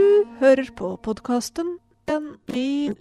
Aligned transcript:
Du 0.00 0.24
hører 0.40 0.70
på 0.76 0.88
podkasten 1.04 1.74
En 2.08 2.28
ny. 2.48 2.94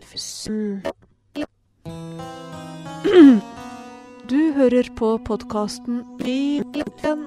Du 4.30 4.40
hører 4.58 4.90
på 5.00 5.12
podkasten 5.30 6.02
I 6.28 6.60
en 7.08 7.22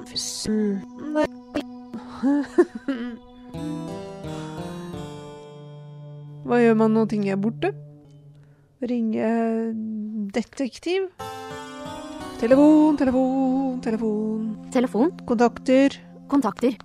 Hva 6.44 6.58
gjør 6.60 6.76
man 6.82 6.92
når 6.92 7.08
ting 7.14 7.24
er 7.32 7.40
borte? 7.40 7.70
Ringe 8.92 9.30
detektiv? 10.36 11.06
Telefon, 12.42 13.00
telefon, 13.00 13.80
telefon. 13.88 14.44
Telefon. 14.76 15.16
Kontakter. 15.32 15.96
Kontakter. 16.28 16.76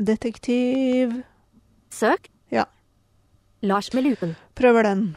Detektiv. 0.00 1.20
Søk. 1.92 2.28
Ja. 2.50 2.64
Lars 3.60 3.92
med 3.92 4.02
lupen. 4.02 4.36
Prøver 4.54 4.82
den. 4.82 5.16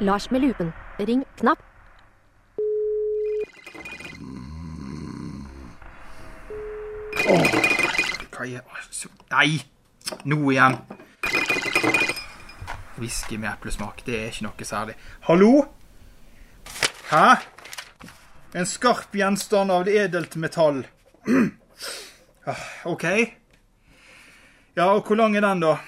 Lars 0.00 0.30
med 0.30 0.40
lupen. 0.40 0.72
Ring 0.98 1.24
knapp. 1.36 1.62
Hva 8.34 8.44
er 8.44 8.60
Nei! 9.30 9.62
Nå 10.28 10.36
igjen. 10.52 10.76
Whisky 13.00 13.38
med 13.40 13.48
eplesmak, 13.54 14.04
det 14.06 14.18
er 14.18 14.28
ikke 14.28 14.44
noe 14.44 14.66
særlig. 14.68 14.94
Hallo? 15.24 15.64
Hæ? 17.08 17.24
En 18.54 18.68
skarp 18.68 19.16
gjenstand 19.16 19.72
av 19.72 19.88
edelt 19.88 20.36
metall. 20.36 20.84
Ah, 22.44 22.60
OK. 22.84 23.04
Ja, 24.76 24.90
og 24.92 25.06
hvor 25.08 25.16
lang 25.16 25.32
er 25.32 25.40
den, 25.40 25.62
da? 25.62 25.78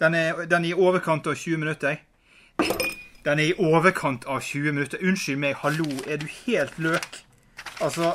Den 0.00 0.14
er, 0.14 0.44
den 0.46 0.64
er 0.64 0.68
i 0.68 0.74
overkant 0.74 1.26
av 1.26 1.34
20 1.34 1.58
minutter. 1.58 1.96
Den 3.24 3.40
er 3.42 3.48
i 3.50 3.54
overkant 3.58 4.26
av 4.30 4.40
20 4.40 4.72
minutter. 4.72 5.00
Unnskyld 5.02 5.40
meg, 5.42 5.56
hallo, 5.62 5.88
er 6.06 6.20
du 6.22 6.26
helt 6.46 6.78
løk? 6.78 7.24
Altså 7.82 8.14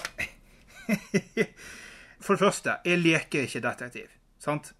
For 2.23 2.35
det 2.35 2.39
første, 2.39 2.77
jeg 2.85 2.99
leker 3.03 3.45
ikke 3.47 3.61
detektiv, 3.63 4.07
sant? 4.39 4.71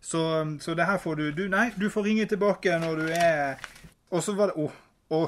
Så, 0.00 0.22
så 0.62 0.74
det 0.74 0.86
her 0.86 0.98
får 0.98 1.14
du, 1.18 1.24
du 1.34 1.42
Nei, 1.50 1.70
du 1.76 1.90
får 1.90 2.06
ringe 2.06 2.24
tilbake 2.26 2.78
når 2.80 3.02
du 3.02 3.10
er 3.12 3.60
Og 4.10 4.22
så 4.24 4.32
var 4.32 4.48
det 4.48 4.62
Å, 4.62 4.70
å, 5.12 5.20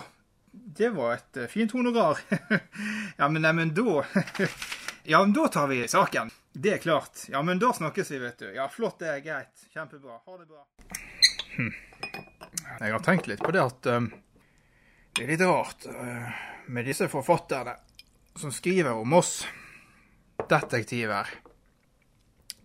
det 0.53 0.89
var 0.95 1.19
et 1.19 1.43
fint 1.53 1.75
honorar. 1.77 2.23
ja, 3.19 3.29
men 3.29 3.43
neimen, 3.43 3.75
da 3.77 4.07
Ja, 5.13 5.21
men 5.21 5.35
da 5.35 5.49
tar 5.51 5.67
vi 5.67 5.83
saken. 5.89 6.31
Det 6.53 6.73
er 6.75 6.79
klart. 6.79 7.25
Ja, 7.29 7.43
men 7.43 7.59
da 7.59 7.73
snakkes 7.73 8.11
vi, 8.11 8.19
vet 8.19 8.39
du. 8.39 8.51
Ja, 8.55 8.69
flott, 8.69 8.99
det 9.01 9.09
er 9.09 9.23
greit. 9.25 9.65
Kjempebra. 9.73 10.19
Ha 10.27 10.39
det 10.39 10.47
bra. 10.47 10.67
Hm. 11.57 11.73
Jeg 12.81 12.93
har 12.93 13.05
tenkt 13.05 13.29
litt 13.31 13.41
på 13.41 13.55
det 13.55 13.63
at 13.63 13.89
um, 13.89 14.11
det 15.17 15.25
er 15.25 15.33
litt 15.33 15.45
rart 15.47 15.87
uh, 15.89 16.29
med 16.69 16.89
disse 16.89 17.09
forfatterne 17.09 17.79
som 18.37 18.53
skriver 18.53 18.93
om 18.93 19.17
oss 19.17 19.47
detektiver. 20.49 21.29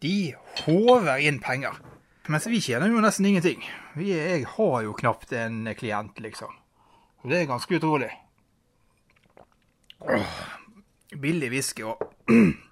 De 0.04 0.36
håver 0.66 1.24
inn 1.24 1.40
penger. 1.44 1.80
Mens 2.28 2.48
vi 2.52 2.60
tjener 2.62 2.92
jo 2.92 3.02
nesten 3.04 3.26
ingenting. 3.30 3.64
Vi, 3.96 4.12
jeg 4.12 4.44
har 4.58 4.82
jo 4.84 4.96
knapt 5.00 5.32
en 5.32 5.64
klient, 5.80 6.20
liksom. 6.20 6.52
Det 7.24 7.40
er 7.40 7.50
ganske 7.50 7.80
utrolig. 7.80 8.12
Åh, 10.04 10.40
billig 11.16 11.50
whisky 11.56 11.88
og 11.88 12.04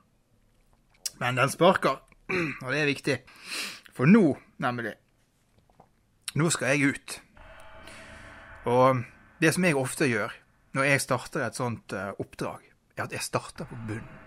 Men 1.22 1.38
den 1.40 1.52
sparker, 1.52 2.02
og 2.64 2.72
det 2.72 2.80
er 2.82 2.90
viktig. 2.90 3.18
For 3.96 4.10
nå, 4.10 4.36
nemlig 4.64 4.98
Nå 6.36 6.50
skal 6.52 6.74
jeg 6.76 6.92
ut. 6.92 7.14
Og 8.68 9.06
det 9.40 9.54
som 9.56 9.64
jeg 9.64 9.78
ofte 9.80 10.10
gjør 10.10 10.34
når 10.75 10.90
jeg 10.90 11.04
starter 11.06 11.46
et 11.46 11.56
sånt 11.56 11.94
uh, 11.96 12.09
oppdrag, 12.20 12.66
er 12.98 13.06
at 13.06 13.14
jeg 13.16 13.24
starter 13.24 13.68
på 13.70 13.78
bunnen. 13.88 14.18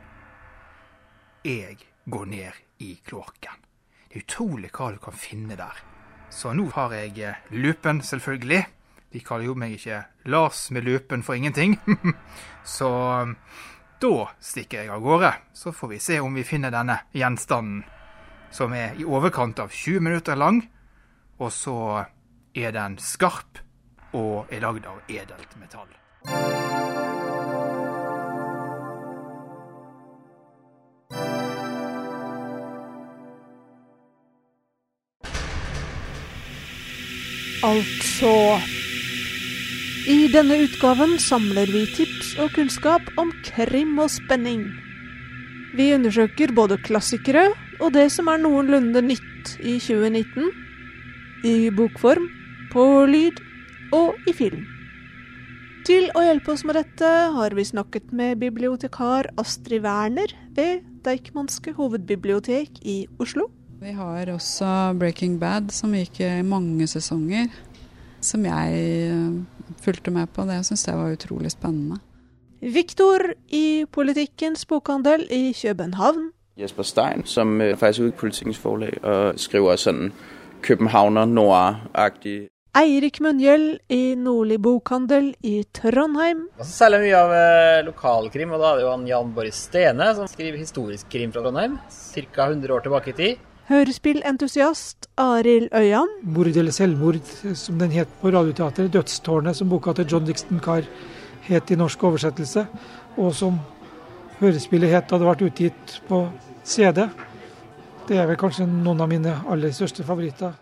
Jeg 1.45 1.77
går 2.09 2.25
ned 2.31 2.63
i 2.81 2.95
kloakken. 3.05 3.61
Det 4.09 4.17
er 4.17 4.25
utrolig 4.25 4.71
hva 4.73 4.89
du 4.95 4.97
kan 5.03 5.13
finne 5.13 5.59
der. 5.61 5.83
Så 6.33 6.55
nå 6.57 6.71
har 6.73 6.95
jeg 6.97 7.13
uh, 7.21 7.53
lupen, 7.53 8.01
selvfølgelig. 8.01 8.63
De 9.13 9.21
kaller 9.25 9.51
jo 9.51 9.59
meg 9.61 9.77
ikke 9.77 10.01
Lars 10.33 10.71
med 10.73 10.89
lupen 10.89 11.23
for 11.25 11.37
ingenting. 11.37 11.77
Så 12.77 12.89
da 14.01 14.29
stikker 14.41 14.85
jeg 14.85 14.93
av 14.95 15.03
gårde. 15.03 15.33
Så 15.53 15.73
får 15.73 15.89
vi 15.89 15.99
se 15.99 16.21
om 16.21 16.35
vi 16.35 16.47
finner 16.47 16.75
denne 16.75 17.01
gjenstanden, 17.13 17.85
som 18.51 18.73
er 18.73 18.97
i 18.99 19.05
overkant 19.05 19.59
av 19.59 19.73
20 19.75 20.01
minutter 20.01 20.39
lang. 20.39 20.63
Og 21.39 21.53
så 21.53 22.05
er 22.55 22.75
den 22.75 22.99
skarp 23.03 23.63
og 24.17 24.51
er 24.51 24.65
lagd 24.65 24.87
av 24.89 25.03
edelt 25.13 25.59
metall. 25.61 25.91
Altså 37.59 38.33
I 40.09 40.25
denne 40.33 40.57
utgaven 40.65 41.19
samler 41.21 41.69
vi 41.69 41.83
tips 41.93 42.31
og 42.41 42.55
kunnskap 42.57 43.11
om 43.21 43.29
krim 43.45 43.91
og 44.01 44.09
spenning. 44.09 44.63
Vi 45.77 45.91
undersøker 45.93 46.55
både 46.57 46.79
klassikere 46.81 47.43
og 47.77 47.93
det 47.93 48.07
som 48.15 48.31
er 48.33 48.41
noenlunde 48.41 49.03
nytt 49.05 49.51
i 49.61 49.75
2019. 49.77 50.49
I 51.45 51.69
bokform, 51.77 52.25
på 52.73 52.87
lyd 53.11 53.43
og 53.99 54.17
i 54.25 54.33
film. 54.39 54.65
Til 55.85 56.09
å 56.17 56.25
hjelpe 56.25 56.55
oss 56.55 56.65
med 56.65 56.81
dette 56.81 57.13
har 57.37 57.59
vi 57.61 57.69
snakket 57.69 58.09
med 58.17 58.41
bibliotekar 58.41 59.29
Astrid 59.37 59.85
Werner 59.85 60.33
ved 60.57 60.89
Deichmanske 61.05 61.77
hovedbibliotek 61.77 62.81
i 62.81 63.03
Oslo. 63.21 63.51
Vi 63.85 63.93
har 63.93 64.33
også 64.33 64.73
Breaking 64.97 65.37
Bad, 65.37 65.69
som 65.77 65.93
gikk 65.93 66.25
i 66.25 66.33
mange 66.41 66.89
sesonger. 66.89 67.53
Som 68.25 68.49
jeg 68.49 69.47
fulgte 69.83 70.11
med 70.11 70.33
på. 70.33 70.45
Det 70.45 70.59
Jeg 70.59 70.65
syns 70.65 70.85
det 70.85 70.95
var 70.95 71.13
utrolig 71.13 71.51
spennende. 71.51 72.01
Viktor 72.61 73.23
i 73.55 73.85
Politikkens 73.93 74.67
bokhandel 74.67 75.27
i 75.31 75.53
København. 75.53 76.31
Jesper 76.59 76.83
Stein, 76.83 77.25
som 77.25 77.61
er 77.61 77.77
faktisk 77.77 78.01
ut 78.01 78.15
i 78.15 78.19
Politikkens 78.19 78.59
forlag 78.59 78.99
og 79.05 79.39
skriver 79.39 79.79
sånn 79.79 80.09
københavner 80.63 81.29
noir-aktig 81.31 82.49
Eirik 82.79 83.17
Munngjell 83.25 83.79
i 83.91 84.15
Nordli 84.15 84.59
bokhandel 84.63 85.33
i 85.43 85.63
Trondheim. 85.75 86.45
Og 86.61 86.67
så 86.67 86.85
selger 86.85 87.03
mye 87.03 87.17
av 87.19 87.33
eh, 87.35 87.81
lokalkrim, 87.87 88.53
og 88.55 88.61
da 88.63 88.69
er 88.69 88.79
det 88.79 88.85
jo 88.85 88.93
han 88.93 89.07
Jan 89.09 89.33
Boris 89.35 89.63
Stene 89.67 90.11
som 90.15 90.29
skriver 90.31 90.61
historisk 90.61 91.09
krim 91.11 91.33
fra 91.35 91.43
Trondheim. 91.43 91.79
Ca. 91.89 92.47
100 92.47 92.75
år 92.77 92.85
tilbake 92.85 93.11
i 93.11 93.17
tid. 93.19 93.48
Hørespillentusiast 93.69 95.11
Arild 95.17 95.69
Øyan. 95.75 96.09
'Mord 96.23 96.47
eller 96.57 96.73
selvmord', 96.73 97.55
som 97.55 97.79
den 97.79 97.91
het 97.91 98.09
på 98.21 98.31
Radioteatret. 98.31 98.91
'Dødstårnet', 98.91 99.53
som 99.53 99.69
boka 99.69 99.93
til 99.93 100.07
John 100.13 100.25
Dixon 100.25 100.61
Carr 100.61 100.83
het 101.43 101.71
i 101.71 101.75
norsk 101.75 102.05
oversettelse. 102.05 102.67
Og 103.17 103.35
som 103.35 103.59
hørespillet 104.41 104.91
het 104.91 105.11
det 105.11 105.21
ble 105.21 105.47
utgitt 105.47 106.01
på 106.09 106.31
CD. 106.65 107.11
Det 108.09 108.17
er 108.17 108.27
vel 108.27 108.37
kanskje 108.37 108.67
noen 108.67 109.01
av 109.01 109.09
mine 109.09 109.35
aller 109.49 109.71
største 109.71 110.05
favoritter. 110.05 110.53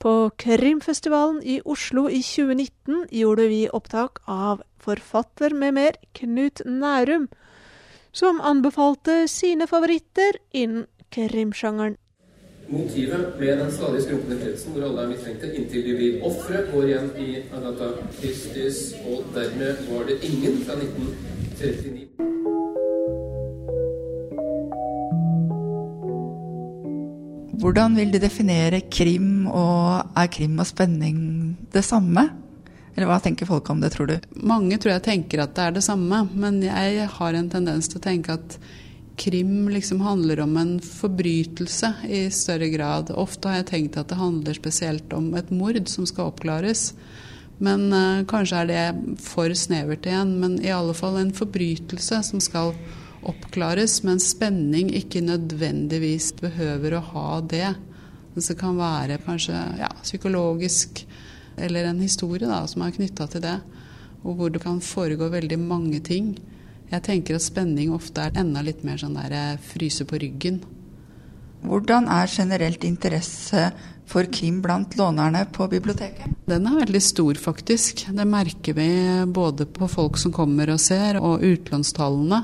På 0.00 0.30
Krimfestivalen 0.38 1.42
i 1.42 1.60
Oslo 1.64 2.08
i 2.08 2.22
2019 2.22 3.06
gjorde 3.10 3.48
vi 3.48 3.68
opptak 3.70 4.18
av 4.26 4.62
forfatter 4.78 5.54
med 5.54 5.74
mer 5.74 5.92
Knut 6.12 6.62
Nærum, 6.66 7.28
som 8.12 8.40
anbefalte 8.40 9.28
sine 9.28 9.66
favoritter 9.66 10.42
innen 10.52 10.86
krimsjangeren. 11.10 11.96
Motivet 12.68 13.40
med 13.40 13.58
den 13.58 13.70
stadig 13.72 14.02
skrumpende 14.04 14.36
kretsen 14.42 14.74
hvor 14.74 14.82
alle 14.84 15.06
er 15.06 15.12
mistenkte 15.14 15.48
inntil 15.56 15.86
de 15.86 15.92
blir 15.96 16.24
ofre, 16.28 16.58
går 16.68 16.82
igjen 16.84 17.06
i 17.16 17.28
Agatha 17.56 17.86
Christies, 18.18 18.80
og 19.08 19.22
dermed 19.32 19.78
var 19.88 20.02
det 20.04 20.18
ingen 20.28 20.58
fra 20.66 20.76
1939. 20.76 22.04
Hvordan 27.62 27.96
vil 27.96 28.12
de 28.12 28.20
definere 28.20 28.82
krim, 28.92 29.46
og 29.48 30.12
er 30.12 30.28
krim 30.36 30.60
og 30.60 30.68
spenning 30.68 31.22
det 31.72 31.84
samme? 31.88 32.26
Eller 32.92 33.08
hva 33.08 33.16
tenker 33.24 33.48
folk 33.48 33.70
om 33.72 33.80
det, 33.80 33.94
tror 33.96 34.12
du? 34.12 34.18
Mange 34.44 34.76
tror 34.76 34.92
jeg 34.98 35.06
tenker 35.08 35.40
at 35.46 35.56
det 35.56 35.64
er 35.64 35.78
det 35.78 35.86
samme, 35.88 36.20
men 36.36 36.60
jeg 36.66 37.08
har 37.16 37.32
en 37.40 37.48
tendens 37.48 37.88
til 37.88 37.96
å 37.96 38.04
tenke 38.10 38.36
at 38.36 38.58
krim 39.18 39.68
liksom 39.72 40.00
handler 40.00 40.40
om 40.44 40.56
en 40.56 40.74
forbrytelse 40.80 41.92
i 42.08 42.20
større 42.34 42.68
grad. 42.72 43.10
Ofte 43.10 43.50
har 43.50 43.60
jeg 43.60 43.70
tenkt 43.72 43.98
at 44.00 44.12
det 44.12 44.20
handler 44.20 44.56
spesielt 44.56 45.12
om 45.12 45.32
et 45.38 45.50
mord 45.50 45.80
som 45.90 46.06
skal 46.08 46.30
oppklares. 46.32 46.92
Men 47.58 47.88
uh, 47.90 48.24
kanskje 48.30 48.62
er 48.62 48.70
det 48.70 49.18
for 49.22 49.52
snevert 49.58 50.06
igjen. 50.06 50.36
Men 50.42 50.58
i 50.62 50.72
alle 50.74 50.94
fall 50.96 51.18
en 51.18 51.34
forbrytelse 51.34 52.22
som 52.30 52.42
skal 52.42 52.74
oppklares, 53.28 54.02
Men 54.06 54.20
spenning 54.22 54.92
ikke 54.94 55.24
nødvendigvis 55.26 56.32
behøver 56.38 56.94
å 56.94 57.06
ha 57.12 57.40
det. 57.40 57.74
Så 58.38 58.52
det 58.52 58.60
kan 58.60 58.78
være 58.78 59.18
kanskje 59.26 59.58
ja, 59.80 59.90
psykologisk 60.04 61.02
eller 61.58 61.88
en 61.88 61.98
historie 61.98 62.46
da, 62.46 62.62
som 62.70 62.84
er 62.86 62.94
knytta 62.94 63.26
til 63.26 63.42
det. 63.42 63.56
Og 64.22 64.38
hvor 64.38 64.52
det 64.54 64.62
kan 64.62 64.78
foregå 64.80 65.28
veldig 65.32 65.58
mange 65.58 65.98
ting. 66.06 66.36
Jeg 66.88 67.04
tenker 67.04 67.36
at 67.36 67.44
spenning 67.44 67.92
ofte 67.92 68.24
er 68.24 68.40
enda 68.40 68.62
litt 68.64 68.80
mer 68.86 69.00
sånn 69.00 69.16
der 69.18 69.34
eh, 69.36 69.60
fryse 69.60 70.06
på 70.08 70.20
ryggen. 70.22 70.62
Hvordan 71.68 72.06
er 72.08 72.30
generelt 72.30 72.84
interesse 72.86 73.66
for 74.08 74.28
krim 74.32 74.62
blant 74.64 74.94
lånerne 74.96 75.42
på 75.52 75.66
biblioteket? 75.68 76.36
Den 76.48 76.68
er 76.70 76.78
veldig 76.84 77.02
stor, 77.02 77.40
faktisk. 77.42 78.06
Det 78.14 78.26
merker 78.28 78.76
vi 78.78 78.88
både 79.26 79.66
på 79.66 79.88
folk 79.90 80.16
som 80.20 80.32
kommer 80.32 80.70
og 80.72 80.80
ser, 80.80 81.18
og 81.20 81.44
utlånstallene. 81.44 82.40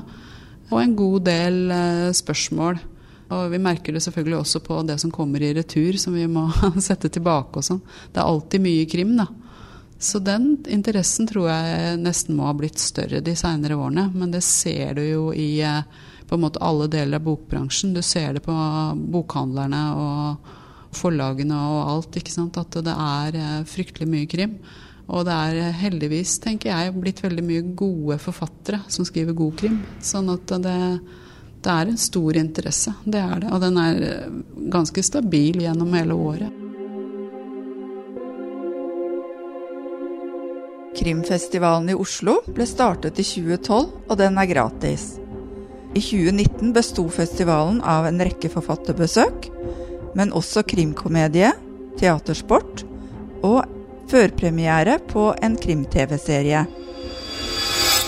Og 0.69 0.77
en 0.81 0.97
god 0.99 1.25
del 1.29 1.57
eh, 1.71 2.11
spørsmål. 2.13 2.83
Og 3.33 3.47
vi 3.49 3.57
merker 3.57 3.95
det 3.95 4.03
selvfølgelig 4.05 4.37
også 4.43 4.61
på 4.61 4.77
det 4.85 4.99
som 5.01 5.13
kommer 5.13 5.41
i 5.41 5.55
retur, 5.57 5.97
som 5.97 6.13
vi 6.13 6.27
må 6.29 6.45
sette 6.87 7.09
tilbake 7.09 7.61
og 7.61 7.65
sånn. 7.65 7.81
Det 8.13 8.21
er 8.21 8.29
alltid 8.29 8.65
mye 8.67 8.85
krim, 8.91 9.15
da. 9.17 9.25
Så 10.05 10.19
den 10.21 10.51
interessen 10.69 11.25
tror 11.25 11.47
jeg 11.49 11.97
nesten 11.97 12.35
må 12.37 12.45
ha 12.45 12.53
blitt 12.53 12.77
større 12.81 13.23
de 13.25 13.33
seinere 13.37 13.77
årene. 13.79 14.11
Men 14.13 14.33
det 14.35 14.43
ser 14.45 14.93
du 14.99 15.01
jo 15.01 15.23
i 15.33 15.63
eh, 15.65 15.81
på 16.29 16.37
en 16.37 16.43
måte 16.43 16.61
alle 16.61 16.85
deler 16.93 17.17
av 17.17 17.25
bokbransjen. 17.25 17.95
Du 17.95 18.03
ser 18.05 18.35
det 18.37 18.43
på 18.45 18.53
bokhandlerne 19.15 19.81
og 19.97 20.51
forlagene 20.95 21.57
og 21.57 21.79
alt. 21.89 22.19
ikke 22.21 22.33
sant? 22.33 22.59
At 22.61 22.77
det 22.85 22.93
er 22.93 23.39
eh, 23.41 23.63
fryktelig 23.69 24.09
mye 24.11 24.29
krim. 24.29 24.59
Og 25.09 25.25
det 25.25 25.39
er 25.47 25.61
eh, 25.63 25.79
heldigvis, 25.81 26.37
tenker 26.43 26.69
jeg, 26.69 26.93
blitt 27.01 27.23
veldig 27.25 27.45
mye 27.47 27.65
gode 27.73 28.19
forfattere 28.21 28.83
som 28.85 29.09
skriver 29.09 29.37
god 29.37 29.57
krim. 29.63 29.79
Sånn 30.05 30.29
at 30.35 30.53
det, 30.67 30.75
det 31.65 31.79
er 31.79 31.89
en 31.89 32.01
stor 32.01 32.37
interesse. 32.43 32.93
Det 33.09 33.25
er 33.25 33.41
det. 33.41 33.49
Og 33.49 33.65
den 33.65 33.81
er 33.81 34.05
ganske 34.69 35.01
stabil 35.09 35.65
gjennom 35.65 35.97
hele 35.97 36.21
året. 36.29 36.54
Krimfestivalen 40.95 41.91
i 41.91 41.97
Oslo 41.99 42.37
ble 42.47 42.65
startet 42.69 43.19
i 43.19 43.25
2012, 43.27 43.89
og 44.07 44.17
den 44.19 44.39
er 44.39 44.49
gratis. 44.49 45.15
I 45.95 46.01
2019 46.03 46.71
besto 46.75 47.05
festivalen 47.11 47.81
av 47.83 48.07
en 48.09 48.19
rekke 48.23 48.49
forfatterbesøk, 48.51 49.49
men 50.15 50.33
også 50.35 50.63
krimkomedie, 50.67 51.51
teatersport 51.99 52.83
og 53.43 53.61
førpremiere 54.11 54.97
på 55.11 55.29
en 55.43 55.55
krim-TV-serie. 55.59 56.65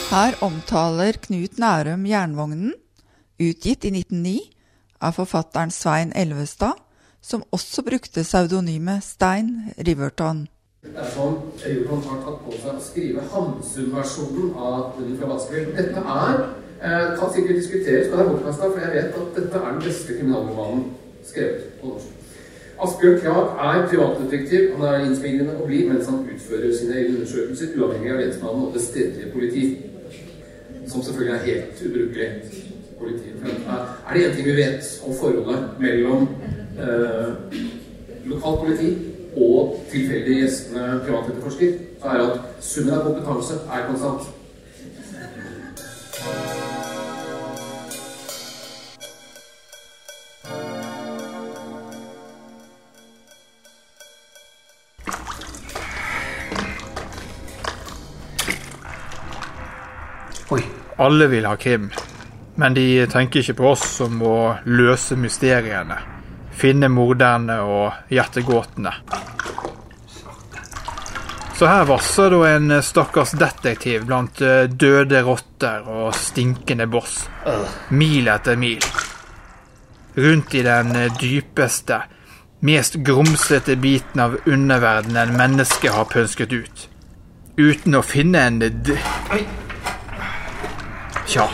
Her 0.08 0.38
omtaler 0.44 1.20
Knut 1.24 1.60
Nærum 1.60 2.06
Jernvognen, 2.08 2.76
utgitt 3.40 3.88
i 3.88 3.92
1909 3.92 4.38
av 5.04 5.18
forfatteren 5.20 5.72
Svein 5.72 6.14
Elvestad, 6.16 6.80
som 7.22 7.44
også 7.52 7.84
brukte 7.84 8.24
pseudonymet 8.24 9.04
Stein 9.04 9.74
Riverton. 9.78 10.46
Det 10.94 11.04
er 11.04 11.10
som 11.14 11.36
Riverton 11.66 12.04
har 12.10 12.22
tatt 12.26 12.38
på 12.46 12.54
seg 12.58 12.78
å 12.78 12.84
skrive 12.84 13.26
Hamsun-versjonen 13.34 14.54
av 14.56 14.94
Hunden 14.96 15.18
fra 15.20 15.32
Vassbjørn. 15.34 15.74
Dette 15.78 16.04
er 16.14 16.38
eh, 16.82 17.10
kan 17.20 17.34
sikkert 17.34 17.60
diskuteres, 17.62 18.08
men 18.08 18.18
det 18.18 18.24
er 18.26 18.30
bortkasta, 18.32 18.70
for 18.72 18.86
jeg 18.86 18.94
vet 18.96 19.18
at 19.22 19.34
dette 19.36 19.60
er 19.62 19.68
den 19.68 19.84
beste 19.84 20.16
kriminalromanen 20.16 20.86
skrevet 21.28 21.68
på 21.82 21.92
norsk. 21.92 22.14
Asbjørn 22.86 23.20
Krag 23.22 23.60
er 23.66 23.88
privatdetektiv. 23.90 24.72
Han 24.78 24.88
er 24.88 25.06
innspillende 25.06 25.58
og 25.58 25.68
blid 25.68 25.90
mens 25.90 26.10
han 26.10 26.24
utfører 26.34 26.74
sine 26.78 26.98
egne 27.00 27.20
undersøkelser, 27.20 27.74
uavhengig 27.78 28.12
av 28.14 28.22
lensmannen 28.22 28.68
og 28.68 28.74
det 28.78 28.84
stedlige 28.86 29.32
politi. 29.34 29.64
Som 30.88 31.04
selvfølgelig 31.04 31.36
er 31.36 31.46
helt 31.50 31.84
ubrukelig 31.88 32.30
politi. 33.00 33.34
Er 34.10 34.14
det 34.14 34.26
én 34.26 34.36
ting 34.36 34.46
vi 34.46 34.58
vet 34.62 34.92
om 35.06 35.14
forholdet 35.20 35.70
mellom 35.80 36.28
eh, 36.80 37.58
lokalt 38.26 38.60
politi 38.66 38.92
og 39.42 39.78
tilfeldig 39.92 40.42
gjestende 40.42 41.02
privatetterforsker, 41.06 41.78
så 42.02 42.08
er 42.08 42.26
at 42.26 42.66
summen 42.66 42.94
av 42.98 43.06
kompetanse 43.06 43.62
er 43.68 43.88
konstant. 43.88 44.34
Oi, 60.50 60.62
alle 60.98 61.28
vil 61.28 61.46
ha 61.46 61.56
krim. 61.60 61.90
Men 62.58 62.74
de 62.74 63.06
tenker 63.12 63.44
ikke 63.44 63.60
på 63.60 63.74
oss 63.76 63.84
som 64.00 64.16
må 64.18 64.38
løse 64.66 65.18
mysteriene. 65.20 66.17
Finne 66.58 66.90
morderne 66.90 67.60
og 67.62 68.14
hjertegåtene. 68.14 68.94
Så 71.58 71.66
her 71.66 71.88
vasser 71.90 72.30
da 72.30 72.40
en 72.52 72.74
stakkars 72.86 73.32
detektiv 73.38 74.04
blant 74.06 74.42
eh, 74.46 74.68
døde 74.70 75.24
rotter 75.26 75.88
og 75.90 76.12
stinkende 76.14 76.86
boss. 76.86 77.24
Mil 77.90 78.30
etter 78.30 78.60
mil. 78.62 78.86
Rundt 80.18 80.54
i 80.54 80.62
den 80.66 80.94
eh, 80.96 81.18
dypeste, 81.18 81.98
mest 82.62 83.00
grumsete 83.02 83.74
biten 83.82 84.22
av 84.22 84.38
underverdenen 84.46 85.34
mennesket 85.38 85.98
har 85.98 86.06
pønsket 86.14 86.54
ut. 86.54 86.88
Uten 87.58 87.98
å 87.98 88.06
finne 88.06 88.46
en 88.52 88.62
d... 88.62 88.98
Tja. 91.26 91.50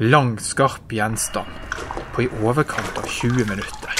Lang, 0.00 0.38
skarp 0.38 0.92
gjenstand 0.92 1.48
på 2.14 2.22
i 2.22 2.28
overkant 2.42 2.98
av 2.98 3.06
20 3.10 3.44
minutter. 3.50 3.94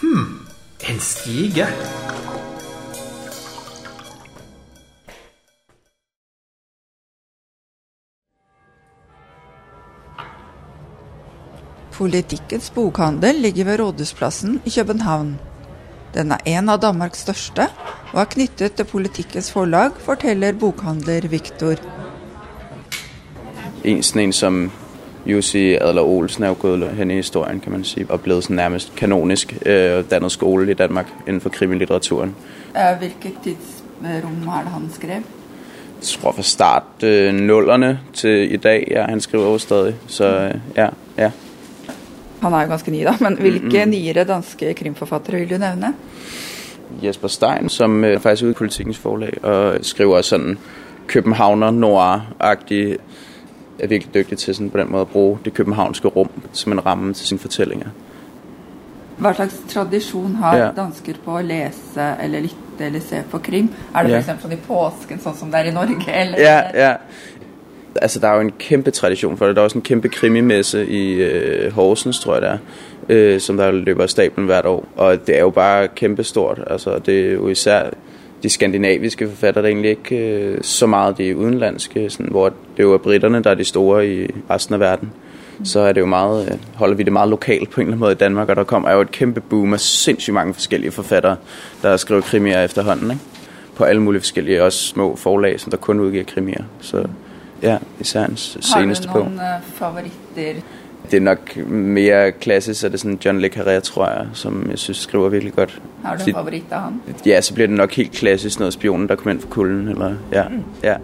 Hmm, 0.00 0.46
en 0.80 1.00
stige? 1.00 1.68
Politikkens 12.00 12.70
bokhandel 12.72 13.34
ligger 13.44 13.64
ved 13.64 13.80
Rådhusplassen 13.80 14.60
i 14.64 14.70
København. 14.72 15.34
Den 16.14 16.32
er 16.32 16.38
en 16.48 16.68
av 16.72 16.78
Danmarks 16.80 17.18
største, 17.26 17.66
og 18.12 18.20
er 18.22 18.24
knyttet 18.24 18.72
til 18.72 18.86
Politikkens 18.88 19.50
forlag, 19.52 19.98
forteller 20.00 20.52
bokhandler 20.52 21.28
Viktor. 21.28 21.74
En 23.84 24.00
en 24.18 24.32
som 24.32 24.70
Jussi 25.26 25.74
Adler 25.74 26.02
Olsen 26.02 26.44
er 26.44 26.48
jo 26.48 26.56
gået 26.58 26.88
hen 26.88 27.10
i 27.10 27.14
historien, 27.14 27.60
kan 27.60 27.72
man 27.72 27.84
si, 27.84 28.04
og 28.08 28.20
blevet 28.20 28.50
nærmest 28.50 28.96
kanonisk 28.96 29.54
øh, 29.66 30.04
dannet 30.10 30.32
skole 30.32 30.70
i 30.70 30.74
Danmark 30.74 31.06
inden 31.26 31.40
for 31.40 31.48
krimilitteraturen. 31.48 32.34
Hvilket 32.98 33.34
tidsrom 33.44 34.06
er 34.06 34.62
det 34.62 34.72
han 34.72 34.90
skrev? 34.94 35.10
Jeg 35.10 35.22
tror 36.02 36.32
fra 36.32 36.42
start 36.42 37.02
øh, 37.02 37.34
nullerne 37.34 38.00
til 38.12 38.54
i 38.54 38.56
dag, 38.56 38.88
ja, 38.90 39.04
han 39.04 39.20
skriver 39.20 39.44
jo 39.44 39.58
stadig, 39.58 39.94
så 40.06 40.24
øh, 40.26 40.54
ja, 40.76 40.88
ja. 41.18 41.30
Han 42.40 42.52
er 42.52 42.62
jo 42.62 42.68
ganske 42.68 42.90
ny, 42.90 43.02
da, 43.04 43.12
men 43.20 43.36
hvilke 43.36 43.86
nyere 43.86 44.24
danske 44.24 44.74
krimforfattere 44.74 45.38
vil 45.42 45.50
du 45.50 45.58
nevne? 45.58 45.94
Jesper 47.02 47.28
Stein, 47.28 47.68
som 47.68 48.04
er 48.04 48.18
faktisk 48.18 48.42
ude 48.42 48.50
i 48.50 48.54
Politikkens 48.54 48.98
forlag 48.98 49.44
og 49.44 49.78
skriver 49.82 50.22
sådan 50.22 50.58
københavner 51.06 51.70
noir-agtig, 51.70 52.98
er 53.78 53.86
virkelig 53.86 54.14
dygtig 54.14 54.38
til 54.38 54.54
sådan 54.54 54.70
på 54.70 54.78
den 54.78 54.90
måde 54.90 55.00
at 55.00 55.08
bruge 55.08 55.38
det 55.44 55.54
københavnske 55.54 56.08
rum 56.08 56.30
som 56.52 56.72
en 56.72 56.86
ramme 56.86 57.12
til 57.14 57.26
sine 57.26 57.38
fortællinger. 57.38 57.86
Hva 59.20 59.32
slags 59.36 59.56
tradisjon 59.68 60.34
har 60.40 60.56
Ja. 60.56 60.70
dansker 60.76 61.14
på 61.24 61.34
å 61.38 61.42
lese 61.42 62.06
eller 62.22 62.40
lytte 62.40 62.86
eller 62.86 63.00
se 63.00 63.22
på 63.30 63.38
krim? 63.38 63.68
Er 63.94 64.02
det 64.02 64.10
Ja. 64.12 64.18
f.eks. 64.20 64.42
sånn 64.42 64.52
i 64.52 64.56
påsken, 64.56 65.20
sånn 65.20 65.36
som 65.36 65.50
det 65.50 65.60
er 65.60 65.64
i 65.64 65.74
Norge? 65.74 66.08
Eller? 66.12 66.38
Ja, 66.40 66.62
ja. 66.74 66.96
Altså, 67.96 68.20
der 68.20 68.28
er 68.28 68.34
jo 68.34 68.40
en 68.40 68.52
kæmpe 68.58 68.90
tradition 68.90 69.36
for 69.36 69.46
det. 69.46 69.56
Der 69.56 69.62
er 69.62 69.64
også 69.64 69.78
en 69.78 69.82
kæmpe 69.82 70.08
krimimesse 70.08 70.86
i 70.86 71.12
øh, 71.12 71.72
Horsens, 71.72 72.20
tror 72.20 72.34
jeg 72.34 72.42
det 72.42 72.48
er, 72.48 72.58
øh, 73.08 73.40
som 73.40 73.56
der 73.56 73.70
løber 73.70 74.02
af 74.02 74.10
stablen 74.10 74.46
hvert 74.46 74.66
år. 74.66 74.88
Og 74.96 75.26
det 75.26 75.36
er 75.36 75.40
jo 75.40 75.50
bare 75.50 75.88
kæmpestort. 75.88 76.60
Altså, 76.66 76.98
det 76.98 77.26
er 77.26 77.32
jo 77.32 77.48
især 77.48 77.90
de 78.42 78.48
skandinaviske 78.48 79.28
forfattere, 79.28 79.62
der 79.62 79.68
egentlig 79.68 79.90
ikke 79.90 80.16
øh, 80.16 80.58
så 80.62 80.86
meget 80.86 81.18
de 81.18 81.36
udenlandske, 81.36 82.10
sådan, 82.10 82.26
hvor 82.30 82.52
det 82.76 82.82
jo 82.82 82.92
er 82.92 82.98
britterne, 82.98 83.42
der 83.42 83.50
er 83.50 83.54
de 83.54 83.64
store 83.64 84.08
i 84.08 84.30
resten 84.50 84.74
af 84.74 84.80
verden. 84.80 85.12
Så 85.64 85.80
er 85.80 85.92
det 85.92 86.00
jo 86.00 86.06
meget, 86.06 86.52
øh, 86.52 86.58
holder 86.74 86.96
vi 86.96 87.02
det 87.02 87.12
meget 87.12 87.28
lokalt 87.28 87.70
på 87.70 87.80
en 87.80 87.86
eller 87.86 87.92
anden 87.92 88.00
måde 88.00 88.12
i 88.12 88.14
Danmark, 88.14 88.48
og 88.48 88.56
der 88.56 88.64
kommer 88.64 88.92
jo 88.92 89.00
et 89.00 89.10
kæmpe 89.10 89.40
boom 89.40 89.72
af 89.72 89.80
sindssygt 89.80 90.34
mange 90.34 90.54
forskellige 90.54 90.90
forfattere, 90.90 91.36
der 91.82 91.96
skriver 91.96 92.20
krimier 92.20 92.64
efterhånden, 92.64 93.10
ikke? 93.10 93.22
På 93.76 93.84
alle 93.84 94.02
mulige 94.02 94.20
forskellige, 94.20 94.62
også 94.62 94.86
små 94.86 95.16
forlag, 95.16 95.60
som 95.60 95.70
der 95.70 95.76
kun 95.76 96.00
udgiver 96.00 96.24
krimier. 96.24 96.64
Så 96.80 97.04
ja, 97.62 97.78
især 98.00 98.20
hans 98.28 98.52
Har 98.54 98.60
du 98.60 98.66
seneste 98.66 99.08
bog. 99.12 99.26
noen 99.26 99.40
eh, 99.40 99.60
favoritter? 99.74 100.62
Det 101.10 101.16
er 101.16 101.20
nok 101.20 101.56
mer 101.66 102.30
klassisk, 102.30 102.80
så 102.80 102.88
det 102.88 102.94
er 102.94 103.02
sånn 103.02 103.18
John 103.24 103.40
Le 103.42 103.48
Carré, 103.50 103.80
tror 103.82 104.06
jeg, 104.06 104.26
som 104.38 104.60
jeg 104.70 104.78
syns 104.78 105.00
skriver 105.08 105.32
virkelig 105.32 105.52
godt. 105.56 105.72
Har 106.04 106.16
du 106.16 106.22
en 106.28 106.34
favoritt 106.34 106.72
av 106.72 106.80
han? 106.80 107.00
Ja, 107.26 107.40
så 107.40 107.54
blir 107.54 107.66
det 107.66 107.76
nok 107.76 107.96
helt 107.98 108.12
klassisk 108.12 108.60
noget 108.60 108.76
spionen, 108.76 109.08
der 109.08 109.16
kom 109.16 109.32
ind 109.32 109.40
for 109.40 109.48
kulden, 109.48 109.88
eller 109.88 110.16
ja, 110.32 110.44
ja. 110.84 110.96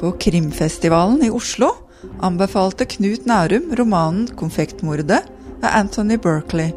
På 0.00 0.12
Krimfestivalen 0.20 1.24
i 1.26 1.30
Oslo 1.30 1.72
anbefalte 2.22 2.84
Knut 2.84 3.26
Nærum 3.26 3.74
romanen 3.78 4.28
'Konfektmordet' 4.28 5.26
av 5.62 5.70
Anthony 5.72 6.16
Berkeley. 6.16 6.70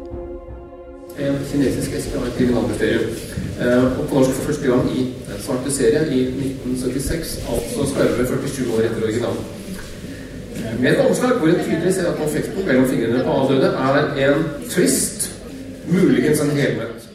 En 1.18 1.38
kinesisk 1.52 1.90
kriminalmysterium. 2.36 3.33
Eh, 3.60 3.84
og 4.00 4.08
på 4.08 4.14
norsk 4.18 4.32
for 4.34 4.48
første 4.50 4.66
gang 4.66 4.88
i 4.90 5.02
en 5.30 5.42
svarte 5.42 5.70
serie 5.70 6.00
i 6.10 6.24
1976, 6.26 7.36
altså 7.54 7.86
skarve 7.92 8.26
47 8.26 8.72
år 8.74 8.88
etter 8.88 9.04
originalen. 9.06 9.44
Eh, 10.56 10.80
Med 10.80 10.90
et 10.90 11.04
omslag 11.06 11.38
hvor 11.38 11.52
en 11.52 11.62
tydelig 11.62 11.94
ser 11.94 12.10
at 12.10 12.18
konfekten 12.18 12.66
mellom 12.66 12.88
fingrene 12.90 13.22
på 13.22 13.36
avdøde 13.38 13.70
er 13.86 14.34
en 14.34 14.44
twist, 14.70 15.30
muligens 15.86 16.40
en 16.42 16.50
helmøtt. 16.50 17.08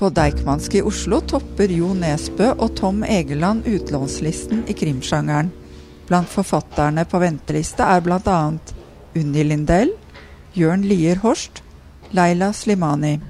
På 0.00 0.08
Deichmanske 0.16 0.78
i 0.80 0.82
Oslo 0.82 1.20
topper 1.20 1.70
Jo 1.70 1.92
Nesbø 1.94 2.54
og 2.56 2.74
Tom 2.74 3.02
Egeland 3.04 3.66
utlånslisten 3.68 4.64
i 4.66 4.72
krimsjangeren. 4.72 5.52
Blant 6.08 6.28
forfatterne 6.32 7.04
på 7.06 7.20
venteliste 7.22 7.86
er 7.86 8.00
bl.a. 8.02 8.38
Unni 9.14 9.42
Lindell, 9.44 9.92
Jørn 10.56 10.82
Lier 10.88 11.20
Horst, 11.22 11.62
Leila 12.10 12.52
Slimani. 12.52 13.20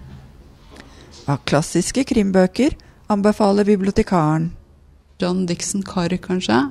Av 1.29 1.43
klassiske 1.45 2.05
krimbøker 2.09 2.73
anbefaler 3.13 3.69
bibliotekaren. 3.69 4.51
John 5.21 5.45
Dixon 5.47 5.83
Carr, 5.85 6.17
kanskje. 6.17 6.63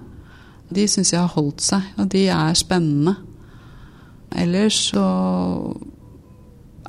De 0.74 0.88
syns 0.90 1.14
jeg 1.14 1.22
har 1.22 1.36
holdt 1.36 1.62
seg, 1.62 1.86
og 2.02 2.10
de 2.10 2.26
er 2.34 2.58
spennende. 2.58 3.14
Ellers 4.34 4.78
så 4.90 5.06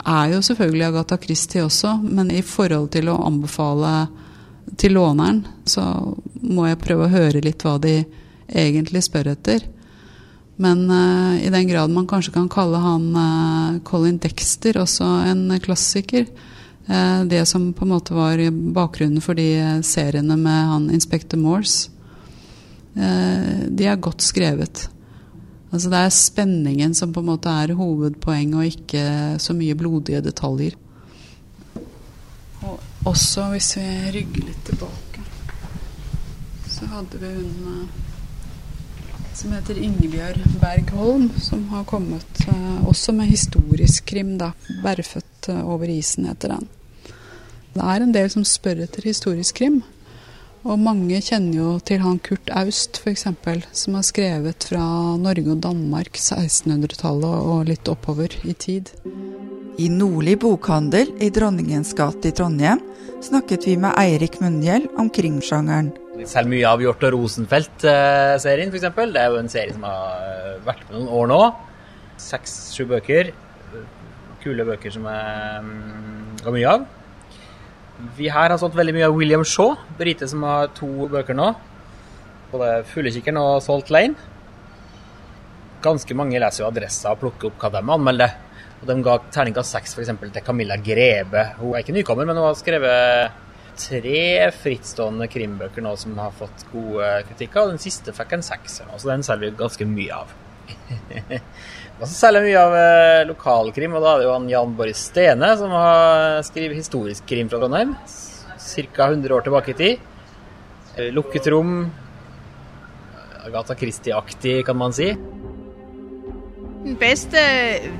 er 0.01 0.33
jo 0.33 0.41
selvfølgelig 0.45 0.87
Agatha 0.89 1.19
Christie 1.21 1.65
også, 1.65 1.99
men 2.01 2.33
i 2.33 2.41
forhold 2.41 2.89
til 2.97 3.13
å 3.13 3.21
anbefale 3.27 3.93
til 4.81 4.97
låneren, 4.97 5.43
så 5.69 5.85
må 6.41 6.69
jeg 6.69 6.81
prøve 6.81 7.09
å 7.09 7.13
høre 7.13 7.45
litt 7.45 7.65
hva 7.65 7.77
de 7.83 7.99
egentlig 8.49 9.05
spør 9.05 9.35
etter. 9.35 9.69
Men 10.61 10.85
uh, 10.91 11.41
i 11.41 11.49
den 11.53 11.69
grad 11.69 11.93
man 11.93 12.09
kanskje 12.09 12.35
kan 12.35 12.49
kalle 12.53 12.81
han 12.83 13.07
uh, 13.17 13.81
Colin 13.89 14.19
Dexter 14.21 14.77
også 14.83 15.07
en 15.31 15.47
klassiker. 15.65 16.29
Uh, 16.91 17.25
det 17.31 17.47
som 17.49 17.71
på 17.73 17.87
en 17.87 17.95
måte 17.95 18.17
var 18.17 18.43
bakgrunnen 18.77 19.25
for 19.25 19.39
de 19.39 19.81
seriene 19.87 20.37
med 20.37 20.71
han 20.75 20.91
Inspector 20.93 21.41
Morse. 21.41 21.89
De 22.91 23.85
er 23.87 24.01
godt 24.03 24.25
skrevet. 24.27 24.89
Altså 25.71 25.93
det 25.93 25.99
er 26.03 26.11
spenningen 26.11 26.95
som 26.99 27.13
på 27.15 27.23
en 27.23 27.29
måte 27.29 27.53
er 27.63 27.77
hovedpoeng, 27.79 28.57
og 28.59 28.67
ikke 28.67 29.05
så 29.39 29.55
mye 29.55 29.77
blodige 29.79 30.19
detaljer. 30.27 30.75
Og 32.67 33.07
også 33.07 33.47
hvis 33.55 33.71
vi 33.79 33.87
rygger 34.19 34.49
litt 34.51 34.65
tilbake, 34.67 35.23
så 36.67 36.91
hadde 36.91 37.23
vi 37.23 37.31
hun 37.39 37.87
som 39.35 39.53
heter 39.55 39.79
Ingebjørg 39.79 40.43
Bergholm, 40.61 41.31
som 41.41 41.63
har 41.73 41.87
kommet 41.89 42.43
eh, 42.49 42.89
også 42.89 43.15
med 43.17 43.31
historisk 43.31 44.07
krim, 44.11 44.37
da. 44.39 44.53
'Bærfødt 44.83 45.49
eh, 45.49 45.63
over 45.69 45.87
isen' 45.87 46.29
heter 46.29 46.57
den. 46.57 46.69
Det 47.75 47.83
er 47.83 48.03
en 48.03 48.13
del 48.15 48.31
som 48.31 48.45
spør 48.45 48.83
etter 48.85 49.07
historisk 49.07 49.61
krim. 49.63 49.83
Og 50.65 50.77
mange 50.79 51.23
kjenner 51.25 51.57
jo 51.57 51.69
til 51.79 52.03
han 52.03 52.19
Kurt 52.21 52.51
Aust, 52.53 53.01
f.eks., 53.01 53.25
som 53.73 53.95
har 53.97 54.05
skrevet 54.05 54.67
fra 54.69 54.83
Norge 55.17 55.55
og 55.55 55.63
Danmark 55.65 56.19
1600-tallet 56.19 57.47
og 57.55 57.71
litt 57.71 57.89
oppover 57.89 58.35
i 58.45 58.53
tid. 58.53 58.91
I 59.81 59.89
Nordli 59.89 60.35
bokhandel 60.37 61.15
i 61.23 61.31
Dronningens 61.33 61.95
gate 61.97 62.29
i 62.29 62.37
Trondheim 62.37 62.83
snakket 63.25 63.65
vi 63.69 63.79
med 63.81 63.97
Eirik 63.97 64.41
Munnhjell 64.43 64.91
om 65.01 65.09
krimsjangeren. 65.09 65.95
Selv 66.29 66.51
mye 66.51 66.69
av 66.69 66.83
Hjort 66.83 67.05
og 67.07 67.15
Rosenfelt-serien, 67.15 68.73
f.eks. 68.73 68.87
Det 69.15 69.21
er 69.21 69.31
jo 69.33 69.41
en 69.41 69.51
serie 69.53 69.75
som 69.75 69.85
har 69.87 70.25
eh, 70.27 70.57
vært 70.67 70.83
med 70.89 70.99
noen 70.99 71.13
år 71.17 71.31
nå. 71.31 71.41
Seks-sju 72.21 72.85
bøker. 72.91 73.31
Kule 74.43 74.67
bøker 74.69 74.93
som 74.93 75.07
jeg 75.09 75.63
mm, 75.65 76.43
har 76.45 76.57
mye 76.57 76.75
av. 76.75 76.87
Vi 78.17 78.31
her 78.33 78.53
har 78.53 78.61
solgt 78.61 78.79
veldig 78.79 78.97
mye 78.97 79.09
av 79.09 79.17
William 79.17 79.45
Shaw, 79.45 79.75
brite 79.99 80.29
som 80.29 80.45
har 80.49 80.73
to 80.77 81.09
bøker 81.13 81.37
nå. 81.37 81.51
Både 82.51 82.71
'Fuglekikkeren' 82.89 83.41
og 83.41 83.61
'Salt 83.63 83.93
Lane'. 83.95 84.17
Ganske 85.85 86.17
mange 86.17 86.41
leser 86.41 86.65
jo 86.65 86.71
adressa 86.71 87.13
og 87.13 87.21
plukker 87.21 87.49
opp 87.49 87.61
hva 87.61 87.71
de 87.77 87.85
anmelder. 87.85 88.35
Og 88.81 88.89
De 88.89 88.97
ga 89.05 89.19
terningkast 89.33 89.77
seks 89.77 89.95
f.eks. 89.95 90.11
til 90.21 90.45
Camilla 90.45 90.77
Grebe. 90.77 91.53
Hun 91.61 91.75
er 91.75 91.85
ikke 91.85 91.97
nykommer, 91.97 92.27
men 92.27 92.37
hun 92.37 92.49
har 92.49 92.59
skrevet 92.59 93.31
tre 93.79 94.51
frittstående 94.57 95.29
krimbøker 95.31 95.85
nå 95.85 95.95
som 96.01 96.17
har 96.21 96.33
fått 96.37 96.65
gode 96.73 97.11
kritikker. 97.29 97.65
Og 97.65 97.75
den 97.75 97.83
siste 97.83 98.15
fikk 98.17 98.37
en 98.37 98.47
sekser, 98.47 98.89
så 98.97 99.13
den 99.13 99.27
selger 99.27 99.51
vi 99.51 99.61
ganske 99.61 99.89
mye 99.89 100.23
av. 100.23 100.35
Og 102.01 102.07
så 102.09 102.15
selger 102.15 102.41
vi 102.41 102.53
mye 102.55 102.61
av 102.65 102.75
eh, 102.79 103.23
lokalkrim, 103.29 103.93
og 103.93 104.01
da 104.01 104.13
er 104.15 104.23
det 104.23 104.25
jo 104.25 104.33
han 104.33 104.47
Jan 104.49 104.71
Boris 104.79 105.03
Stene 105.11 105.51
som 105.61 105.73
har 105.77 106.39
skrevet 106.47 106.79
historisk 106.79 107.27
krim 107.29 107.51
fra 107.53 107.61
Trondheim. 107.61 107.93
Ca. 108.57 109.11
100 109.11 109.35
år 109.37 109.45
tilbake 109.45 109.75
i 109.75 109.77
tid. 109.77 110.07
Eh, 110.97 111.11
Lukket 111.13 111.51
rom. 111.53 111.91
Agatha 113.45 113.77
Christie-aktig, 113.77 114.63
kan 114.65 114.81
man 114.81 114.97
si. 114.97 115.11
Den 116.81 116.97
beste, 116.97 117.45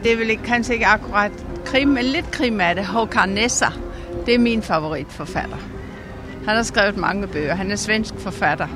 det 0.01 0.15
er 0.15 0.21
vel 0.23 0.33
kanskje 0.49 0.79
ikke 0.79 0.97
akkurat 0.97 1.45
krim, 1.69 1.93
men 1.99 2.09
litt 2.15 2.33
krim 2.33 2.61
er 2.65 2.81
det. 2.81 2.89
Håkan 2.89 3.37
Nesser. 3.37 3.77
Det 4.27 4.35
er 4.35 4.39
min 4.39 4.63
favorittforfatter. 4.63 5.57
Han 6.47 6.57
har 6.57 6.63
skrevet 6.63 6.97
mange 6.97 7.27
bøker. 7.27 7.55
Han 7.55 7.71
er 7.71 7.77
svensk 7.77 8.15
forfatter. 8.19 8.69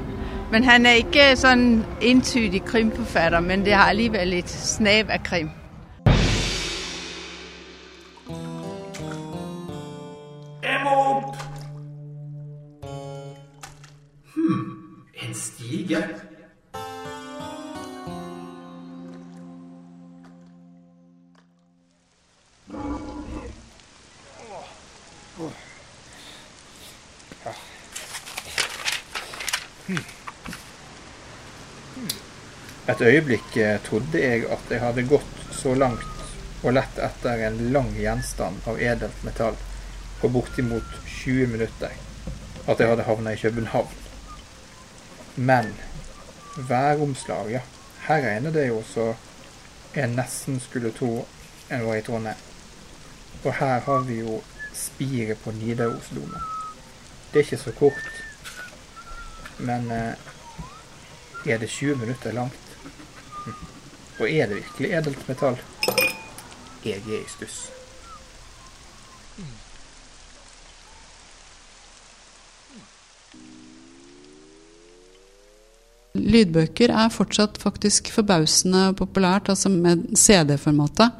Men 0.52 0.64
han 0.64 0.86
er 0.86 1.00
ikke 1.00 1.32
sånn 1.36 1.84
entydig 2.02 2.60
krimforfatter, 2.68 3.40
men 3.40 3.64
det 3.64 3.72
har 3.74 3.90
allikevel 3.90 4.36
et 4.38 4.50
snev 4.50 5.10
av 5.10 5.24
krim. 5.24 5.50
Jeg 10.62 10.80
Hmm! 10.84 11.34
Hm, 14.34 14.60
en 15.22 15.34
stige. 15.34 16.23
Et 32.94 33.00
øyeblikk 33.02 33.56
eh, 33.56 33.80
trodde 33.82 34.20
jeg 34.20 34.44
at 34.54 34.68
jeg 34.70 34.78
hadde 34.78 35.02
gått 35.10 35.38
så 35.50 35.72
langt 35.74 36.04
og 36.62 36.76
lett 36.76 36.98
etter 37.02 37.40
en 37.48 37.56
lang 37.74 37.88
gjenstand 37.98 38.68
av 38.70 38.78
edelt 38.78 39.24
metall 39.26 39.56
på 40.20 40.30
bortimot 40.30 41.00
20 41.10 41.48
minutter 41.56 41.96
at 42.70 42.78
jeg 42.78 42.92
hadde 42.92 43.08
havna 43.08 43.32
i 43.34 43.40
København. 43.40 43.90
Men 45.34 45.74
væromslag, 46.68 47.50
ja. 47.56 47.64
Her 48.06 48.22
regner 48.22 48.54
det 48.54 48.68
jo 48.68 48.78
så 48.86 49.10
jeg 49.96 50.14
nesten 50.14 50.60
skulle 50.62 50.94
tro 50.94 51.26
en 51.74 51.86
var 51.88 51.98
i 51.98 52.06
Trondheim. 52.06 52.48
Og 53.42 53.54
her 53.58 53.80
har 53.88 54.06
vi 54.06 54.20
jo 54.20 54.38
spiret 54.74 55.42
på 55.42 55.50
Nidarosdomen. 55.50 56.50
Det 57.32 57.40
er 57.40 57.48
ikke 57.48 57.64
så 57.64 57.74
kort, 57.74 58.20
men 59.58 59.90
eh, 59.90 60.14
er 61.46 61.58
det 61.58 61.74
20 61.74 61.96
minutter 61.96 62.32
langt? 62.32 62.63
Og 64.18 64.26
er 64.30 64.50
det 64.50 64.60
virkelig 64.62 64.92
edelt 64.98 65.28
metall? 65.28 65.56
Jeg 66.84 67.00
er 67.00 67.16
i 67.18 67.24
stuss. 67.28 67.64
Lydbøker 76.14 76.92
er 76.94 77.10
fortsatt 77.10 77.56
faktisk 77.58 78.12
forbausende 78.14 78.92
populært, 78.94 79.48
altså 79.50 79.70
med 79.72 80.06
CD-formatet. 80.14 81.10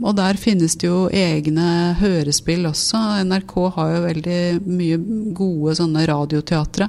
Og 0.00 0.16
der 0.16 0.38
finnes 0.40 0.78
det 0.80 0.88
jo 0.88 1.02
egne 1.12 1.92
hørespill 2.00 2.64
også. 2.70 2.96
NRK 3.28 3.54
har 3.76 3.90
jo 3.92 4.02
veldig 4.06 4.40
mye 4.64 5.00
gode 5.36 5.76
sånne 5.76 6.06
radioteatre. 6.08 6.88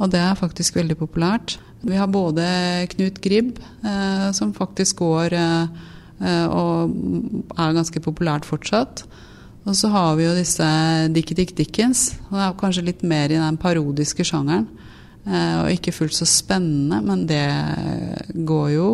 Og 0.00 0.10
det 0.10 0.20
er 0.20 0.38
faktisk 0.38 0.76
veldig 0.78 0.96
populært. 0.98 1.58
Vi 1.84 1.96
har 1.98 2.08
både 2.10 2.44
Knut 2.94 3.20
Gribb, 3.22 3.58
eh, 3.84 4.30
som 4.32 4.54
faktisk 4.56 5.02
går 5.02 5.36
eh, 5.36 5.66
eh, 6.20 6.46
og 6.48 6.94
er 7.58 7.76
ganske 7.76 8.00
populært 8.02 8.48
fortsatt. 8.48 9.04
Og 9.64 9.76
så 9.76 9.88
har 9.92 10.16
vi 10.16 10.26
jo 10.26 10.36
disse 10.36 10.64
Dickie 11.14 11.36
Dick 11.36 11.54
Dickens. 11.56 12.14
Og 12.30 12.36
det 12.36 12.46
er 12.46 12.58
kanskje 12.60 12.86
litt 12.88 13.04
mer 13.06 13.32
i 13.32 13.40
den 13.40 13.60
parodiske 13.60 14.24
sjangeren. 14.26 14.66
eh, 15.26 15.62
og 15.62 15.70
ikke 15.72 15.92
fullt 15.92 16.16
så 16.16 16.26
spennende, 16.28 17.00
men 17.00 17.26
det 17.26 17.46
går 18.44 18.68
jo. 18.74 18.88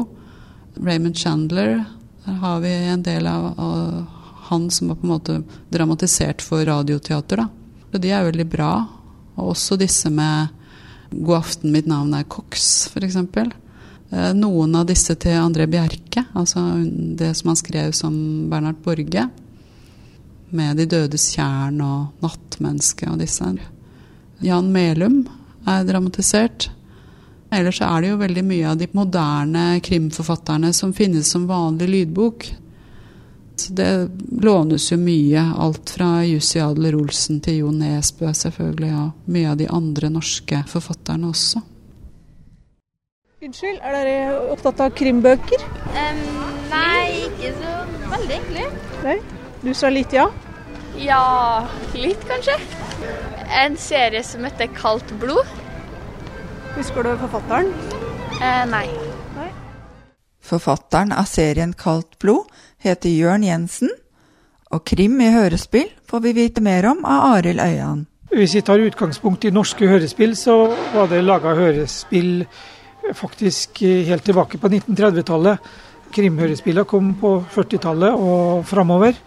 Raymond 0.81 1.17
Chandler 1.17 1.85
der 2.25 2.37
har 2.39 2.61
vi 2.61 2.71
en 2.71 3.03
del 3.03 3.27
av, 3.27 3.55
av 3.59 4.05
han 4.51 4.71
som 4.71 4.89
var 4.89 4.97
på 5.01 5.07
en 5.07 5.13
måte 5.15 5.43
dramatisert 5.73 6.43
for 6.43 6.65
radioteater. 6.65 7.37
da. 7.37 7.49
Og 7.93 8.01
de 8.01 8.11
er 8.11 8.27
veldig 8.29 8.47
bra. 8.51 8.87
Og 9.37 9.55
også 9.55 9.79
disse 9.81 10.11
med 10.11 10.49
'God 11.11 11.37
aften, 11.37 11.73
mitt 11.73 11.87
navn 11.87 12.15
er 12.15 12.25
Cox', 12.25 12.89
f.eks. 12.93 13.17
Eh, 14.11 14.33
noen 14.35 14.75
av 14.75 14.87
disse 14.87 15.15
til 15.21 15.39
André 15.39 15.67
Bjerke, 15.71 16.25
altså 16.35 16.63
det 17.19 17.35
som 17.39 17.53
han 17.53 17.61
skrev 17.61 17.93
som 17.97 18.15
Bernhard 18.51 18.83
Borge. 18.85 19.29
Med 20.51 20.77
'De 20.77 20.87
dødes 20.87 21.31
tjern' 21.35 21.83
og 21.83 22.09
'Nattmenneske' 22.23 23.11
og 23.11 23.19
disse. 23.19 23.55
Jan 24.41 24.73
Melum 24.73 25.27
er 25.67 25.85
dramatisert. 25.85 26.71
Ellers 27.53 27.81
er 27.81 28.01
det 28.01 28.11
jo 28.11 28.17
veldig 28.17 28.45
mye 28.47 28.71
av 28.71 28.79
de 28.79 28.87
moderne 28.93 29.81
krimforfatterne 29.83 30.73
som 30.73 30.93
finnes 30.93 31.31
som 31.31 31.49
vanlig 31.51 31.89
lydbok. 31.89 32.47
Det 33.69 34.09
lånes 34.43 34.91
jo 34.93 34.97
mye, 35.01 35.43
alt 35.59 35.91
fra 35.97 36.23
Jussi 36.25 36.61
Adler 36.63 36.97
Olsen 36.99 37.41
til 37.45 37.61
Jo 37.63 37.73
Nesbø 37.75 38.33
selvfølgelig, 38.37 38.93
og 38.97 39.33
mye 39.33 39.51
av 39.53 39.59
de 39.61 39.69
andre 39.71 40.11
norske 40.13 40.63
forfatterne 40.71 41.31
også. 41.31 41.63
Unnskyld, 43.41 43.79
er 43.81 43.95
dere 43.97 44.39
opptatt 44.53 44.81
av 44.85 44.93
krimbøker? 44.97 45.63
nei, 46.71 47.05
ikke 47.27 47.53
så 47.57 47.77
veldig, 48.13 48.35
egentlig. 48.37 48.67
Nei? 49.05 49.17
Du 49.63 49.73
sa 49.77 49.89
litt 49.93 50.13
ja? 50.13 50.27
Ja, 51.01 51.23
litt 51.97 52.25
kanskje. 52.29 52.59
En 53.61 53.77
serie 53.81 54.23
som 54.25 54.45
heter 54.45 54.69
Kaldt 54.77 55.13
blod. 55.21 55.49
Husker 56.77 57.05
du 57.05 57.15
forfatteren? 57.25 57.73
Eh, 58.41 58.67
nei. 58.71 58.87
Forfatteren 60.51 61.13
av 61.13 61.29
serien 61.31 61.73
Kaldt 61.79 62.19
blod 62.23 62.49
heter 62.81 63.13
Jørn 63.13 63.45
Jensen, 63.45 63.91
og 64.71 64.85
krim 64.87 65.19
i 65.21 65.33
hørespill 65.35 65.91
får 66.09 66.23
vi 66.25 66.37
vite 66.37 66.63
mer 66.65 66.87
om 66.93 67.05
av 67.05 67.37
Arild 67.37 67.61
Øyan. 67.61 68.07
Hvis 68.31 68.55
vi 68.55 68.63
tar 68.63 68.79
utgangspunkt 68.79 69.45
i 69.45 69.51
norske 69.51 69.89
hørespill, 69.91 70.37
så 70.39 70.71
var 70.95 71.09
det 71.11 71.25
laga 71.25 71.57
hørespill 71.59 72.45
faktisk 73.17 73.83
helt 73.83 74.25
tilbake 74.25 74.61
på 74.63 74.71
1930-tallet. 74.71 75.59
Krimhørespillene 76.15 76.87
kom 76.91 77.13
på 77.19 77.37
40-tallet 77.55 78.15
og 78.19 78.65
framover, 78.67 79.19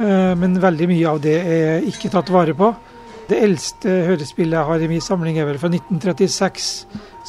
eh, 0.00 0.32
men 0.36 0.60
veldig 0.60 0.88
mye 0.88 1.08
av 1.08 1.20
det 1.24 1.36
er 1.40 1.88
ikke 1.88 2.12
tatt 2.12 2.32
vare 2.32 2.54
på. 2.56 2.70
Det 3.28 3.38
eldste 3.44 3.96
hørespillet 4.08 4.56
jeg 4.56 4.68
har 4.70 4.84
i 4.84 4.88
min 4.90 5.04
samling 5.04 5.38
er 5.38 5.48
vel 5.48 5.60
fra 5.60 5.68
1936, 5.72 6.70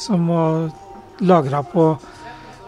som 0.00 0.24
var 0.28 0.70
lagra 1.22 1.60
på 1.64 1.92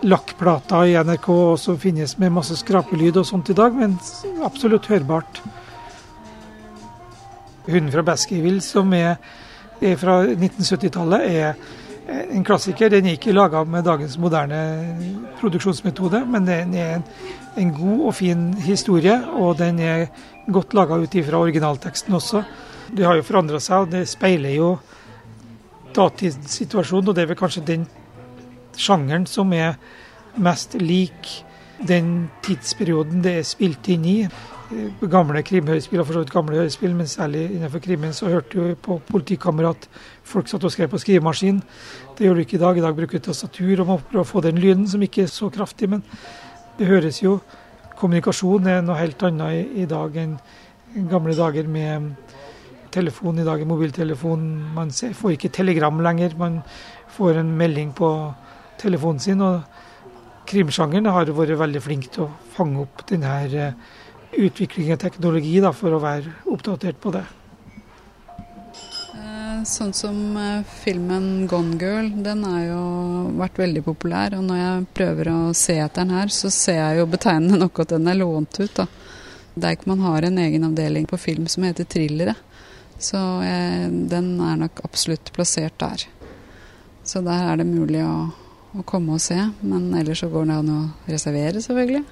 lakkplater 0.05 0.91
i 0.91 0.97
NRK, 1.01 1.29
også 1.29 1.77
finnes 1.81 2.17
med 2.21 2.33
masse 2.35 2.57
skrapelyd 2.61 3.17
og 3.21 3.27
sånt 3.29 3.51
i 3.51 3.57
dag, 3.57 3.75
men 3.75 3.97
absolutt 4.45 4.89
hørbart. 4.93 5.41
'Hunden 7.65 7.93
fra 7.93 8.03
Baskerville', 8.05 8.61
som 8.61 8.93
er, 8.93 9.17
er 9.81 9.97
fra 9.97 10.19
1970-tallet, 10.27 11.21
er 11.25 11.55
en 12.31 12.45
klassiker. 12.45 12.91
Den 12.91 13.07
er 13.07 13.17
ikke 13.17 13.33
laga 13.33 13.65
med 13.65 13.85
dagens 13.85 14.19
moderne 14.21 14.61
produksjonsmetode, 15.41 16.27
men 16.29 16.45
den 16.45 16.75
er 16.75 16.95
en, 16.99 17.05
en 17.57 17.73
god 17.73 18.07
og 18.11 18.15
fin 18.15 18.55
historie, 18.61 19.17
og 19.33 19.59
den 19.59 19.81
er 19.81 20.07
godt 20.53 20.75
laga 20.75 21.01
ut 21.01 21.15
ifra 21.15 21.41
originalteksten 21.41 22.15
også. 22.15 22.45
Det 22.93 23.07
har 23.07 23.17
jo 23.17 23.25
forandra 23.25 23.61
seg, 23.61 23.87
og 23.87 23.91
det 23.97 24.09
speiler 24.09 24.53
jo 24.59 24.75
datidssituasjonen, 25.97 27.09
og 27.09 27.17
det 27.17 27.25
er 27.25 27.33
vel 27.33 27.41
kanskje 27.41 27.65
den 27.65 27.87
sjangeren 28.81 29.27
som 29.31 29.53
er 29.53 29.77
mest 30.37 30.75
lik 30.81 31.31
den 31.89 32.29
tidsperioden 32.45 33.23
det 33.25 33.39
er 33.39 33.47
spilt 33.47 33.89
inn 33.93 34.05
i. 34.09 34.19
Gamle 35.11 35.43
krimhøyspill 35.47 36.01
og 36.01 36.07
for 36.09 36.17
så 36.17 36.23
vidt 36.23 36.33
gamle 36.33 36.63
høyspill, 36.63 36.95
men 36.97 37.09
særlig 37.11 37.45
innenfor 37.53 37.83
krimmen 37.85 38.15
så 38.17 38.31
hørte 38.33 38.59
jo 38.59 38.77
på 38.81 38.99
politikamerat 39.11 39.89
folk 40.27 40.49
satt 40.49 40.65
og 40.65 40.73
skrev 40.73 40.91
på 40.93 41.03
skrivemaskin. 41.03 41.61
Det 42.17 42.27
gjør 42.27 42.39
du 42.39 42.45
ikke 42.45 42.57
i 42.59 42.63
dag. 42.63 42.79
I 42.79 42.87
dag 42.87 42.97
bruker 42.97 43.21
du 43.21 43.27
tastatur 43.29 43.83
og 43.83 43.91
må 43.91 43.99
prøve 44.11 44.25
å 44.25 44.31
få 44.31 44.43
den 44.47 44.59
lyden, 44.63 44.89
som 44.89 45.03
ikke 45.05 45.27
er 45.27 45.31
så 45.31 45.51
kraftig. 45.53 45.91
Men 45.93 46.03
det 46.79 46.91
høres 46.91 47.23
jo 47.23 47.41
Kommunikasjon 47.95 48.67
er 48.67 48.81
noe 48.83 48.97
helt 48.99 49.23
annet 49.23 49.53
i, 49.55 49.85
i 49.85 49.87
dag 49.87 50.17
enn 50.19 50.33
gamle 51.11 51.37
dager 51.39 51.69
med 51.71 52.09
telefon. 52.95 53.39
I 53.39 53.47
dag 53.47 53.63
er 53.63 53.69
mobiltelefon. 53.71 54.43
Man 54.75 54.91
får 54.91 55.37
ikke 55.37 55.53
telegram 55.55 56.01
lenger. 56.03 56.35
Man 56.39 56.59
får 57.15 57.39
en 57.45 57.53
melding 57.59 57.93
på 57.95 58.11
telefonen 58.81 59.21
sin. 59.21 59.41
og 59.41 59.63
Krimsjangeren 60.49 61.07
har 61.07 61.31
vært 61.33 61.59
veldig 61.59 61.81
flink 61.83 62.11
til 62.13 62.27
å 62.27 62.33
fange 62.57 62.83
opp 62.85 63.07
denne 63.09 63.73
utviklingen 64.35 64.99
av 64.99 65.01
teknologi 65.03 65.61
da, 65.63 65.73
for 65.73 65.95
å 65.95 66.03
være 66.03 66.35
oppdatert 66.53 67.01
på 67.01 67.15
det. 67.15 67.25
Sånn 69.65 69.95
som 69.97 70.17
filmen 70.83 71.47
'Gone 71.49 71.79
Girl', 71.81 72.11
den 72.23 72.43
har 72.45 72.65
jo 72.67 72.81
vært 73.39 73.59
veldig 73.63 73.83
populær. 73.87 74.35
Og 74.37 74.45
når 74.45 74.59
jeg 74.61 74.87
prøver 74.99 75.31
å 75.33 75.55
se 75.57 75.79
etter 75.81 76.05
den 76.05 76.13
her, 76.19 76.29
så 76.29 76.51
ser 76.53 76.81
jeg 76.81 76.99
jo 76.99 77.07
betegnende 77.09 77.61
nok 77.63 77.81
at 77.81 77.95
den 77.95 78.09
er 78.09 78.19
lånt 78.21 78.61
ut. 78.61 78.75
da. 78.75 78.87
Deichman 79.57 80.03
har 80.05 80.27
en 80.27 80.39
egen 80.39 80.65
avdeling 80.69 81.07
på 81.07 81.17
film 81.17 81.47
som 81.47 81.63
heter 81.65 81.85
'Thrillere'. 81.85 82.37
Så 82.99 83.17
jeg, 83.43 84.09
den 84.11 84.41
er 84.41 84.57
nok 84.57 84.85
absolutt 84.85 85.33
plassert 85.33 85.79
der. 85.79 86.05
Så 87.05 87.25
der 87.25 87.53
er 87.53 87.57
det 87.57 87.67
mulig 87.67 88.03
å, 88.05 88.33
å 88.75 88.85
komme 88.87 89.17
og 89.17 89.23
se. 89.23 89.39
Men 89.63 89.89
ellers 89.99 90.23
så 90.25 90.31
går 90.33 90.49
det 90.51 90.59
an 90.59 90.73
å 90.75 90.83
reservere, 91.11 91.63
selvfølgelig. 91.63 92.05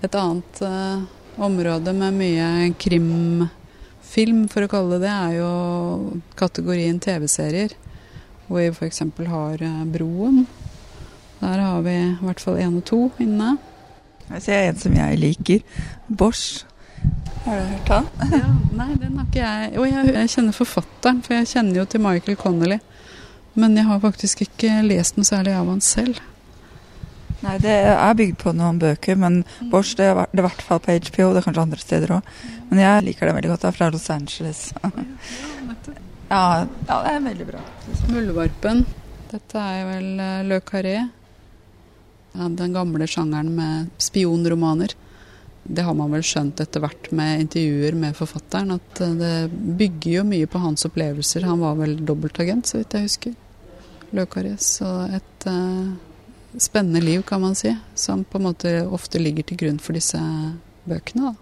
Et 0.00 0.16
annet 0.16 0.62
eh, 0.66 1.02
område 1.44 1.94
med 1.96 2.16
mye 2.16 2.48
krimfilm, 2.80 4.46
for 4.52 4.64
å 4.64 4.70
kalle 4.72 4.96
det 4.98 5.06
det, 5.06 5.14
er 5.14 5.36
jo 5.40 6.20
kategorien 6.40 7.00
TV-serier. 7.02 7.76
Hvor 8.48 8.64
vi 8.64 8.70
f.eks. 8.72 9.04
har 9.30 9.62
eh, 9.62 9.84
Broen. 9.90 10.46
Der 11.40 11.62
har 11.64 11.84
vi 11.84 11.96
i 11.96 12.16
hvert 12.20 12.42
fall 12.42 12.58
én 12.60 12.80
og 12.80 12.84
to 12.88 13.04
inne. 13.22 13.54
Jeg 14.30 14.42
ser 14.44 14.66
en 14.68 14.78
som 14.78 14.94
jeg 14.94 15.18
liker. 15.18 15.62
Bosch. 16.06 16.66
Har 17.46 17.56
du 17.56 17.70
hørt 17.70 17.88
han? 17.88 18.08
ja, 18.30 18.50
nei, 18.80 18.90
den 19.00 19.16
har 19.16 19.28
ikke 19.28 19.40
jeg. 19.40 19.70
Og 19.80 19.86
jeg, 19.88 20.12
jeg, 20.14 20.32
kjenner 20.34 20.56
forfatteren, 20.56 21.22
for 21.24 21.38
jeg 21.38 21.48
kjenner 21.54 21.80
jo 21.80 21.86
til 21.88 22.04
Michael 22.04 22.36
Connolly. 22.38 22.78
Men 23.58 23.76
jeg 23.78 23.88
har 23.88 24.02
faktisk 24.02 24.44
ikke 24.46 24.80
lest 24.86 25.18
noe 25.18 25.26
særlig 25.26 25.54
av 25.58 25.70
han 25.70 25.82
selv. 25.84 26.20
Nei, 27.40 27.56
det 27.62 27.72
er 27.72 28.16
bygd 28.18 28.36
på 28.42 28.52
noen 28.52 28.78
bøker, 28.80 29.16
men 29.16 29.40
Bosch 29.72 29.94
det 29.96 30.10
er 30.10 30.18
i 30.36 30.44
hvert 30.44 30.64
fall 30.64 30.80
på 30.84 30.92
HBO. 30.92 31.30
Det 31.32 31.40
er 31.40 31.46
kanskje 31.46 31.64
andre 31.64 31.80
steder 31.80 32.12
òg. 32.18 32.34
Men 32.68 32.82
jeg 32.82 33.06
liker 33.06 33.26
det 33.26 33.36
veldig 33.38 33.52
godt. 33.54 33.62
Det 33.62 33.70
er 33.70 33.78
fra 33.78 33.88
Los 33.94 34.10
Angeles. 34.12 34.60
ja, 34.76 34.90
ja, 36.34 36.42
det 36.90 37.14
er 37.14 37.24
veldig 37.30 37.48
bra. 37.48 37.62
Muldvarpen. 38.12 38.84
Dette 39.30 39.64
er 39.72 39.88
vel 39.88 40.10
Le 40.50 40.60
Carré. 40.66 40.98
Ja, 42.34 42.46
den 42.60 42.76
gamle 42.76 43.08
sjangeren 43.10 43.54
med 43.56 43.88
spionromaner. 43.98 44.94
Det 45.70 45.84
har 45.86 45.94
man 45.94 46.10
vel 46.10 46.24
skjønt 46.26 46.60
etter 46.62 46.82
hvert 46.82 47.10
med 47.14 47.44
intervjuer 47.44 47.94
med 47.94 48.16
forfatteren, 48.18 48.74
at 48.74 49.02
det 49.20 49.34
bygger 49.52 50.10
jo 50.16 50.24
mye 50.26 50.48
på 50.50 50.62
hans 50.62 50.86
opplevelser. 50.88 51.46
Han 51.46 51.62
var 51.62 51.76
vel 51.78 51.94
dobbeltagent, 52.06 52.66
så 52.66 52.80
vidt 52.80 52.96
jeg 52.96 53.06
husker. 53.06 53.36
Løkaris, 54.16 54.80
og 54.82 55.14
et 55.14 55.46
uh, 55.46 55.92
spennende 56.58 57.00
liv, 57.04 57.22
kan 57.22 57.40
man 57.40 57.54
si, 57.54 57.70
som 57.94 58.24
på 58.24 58.40
en 58.40 58.48
måte 58.48 58.72
ofte 58.90 59.22
ligger 59.22 59.46
til 59.46 59.60
grunn 59.62 59.78
for 59.78 59.94
disse 59.94 60.18
bøkene. 60.90 61.30
da. 61.30 61.34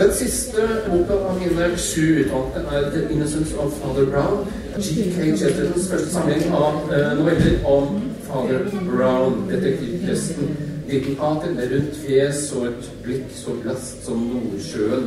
Den 0.00 0.12
siste 0.14 0.66
boka 0.86 1.16
av 1.28 1.40
mine 1.40 1.70
sju 1.76 2.22
utvalgte 2.22 2.60
er 2.72 2.90
'The 2.90 3.12
Innocence 3.12 3.56
of 3.58 3.72
Father 3.72 4.06
Brown'. 4.12 4.44
G.K. 4.76 5.36
Chestertons 5.36 5.88
første 5.90 6.10
samling 6.10 6.52
av 6.54 6.74
uh, 6.92 7.18
noveller 7.18 7.64
om 7.66 8.02
Father 8.28 8.68
Brown, 8.86 9.48
detektivpresten. 9.50 10.69
Liten 10.90 11.20
ater 11.22 11.52
med 11.54 11.72
rundt 11.72 11.98
fjes 12.02 12.48
og 12.58 12.64
et 12.66 12.86
blikk 13.04 13.28
så 13.36 13.52
glasst 13.62 14.06
som 14.06 14.24
Nordsjøen. 14.26 15.04